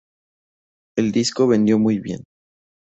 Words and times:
El 0.97 1.11
disco 1.11 1.45
vendió 1.47 1.77
muy 1.77 1.99
bien. 1.99 2.23